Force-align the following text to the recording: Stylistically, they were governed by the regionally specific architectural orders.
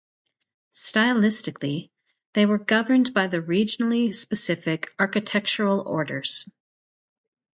Stylistically, 0.71 1.91
they 2.33 2.47
were 2.47 2.57
governed 2.57 3.13
by 3.13 3.27
the 3.27 3.37
regionally 3.37 4.11
specific 4.11 4.91
architectural 4.97 5.87
orders. 5.87 6.49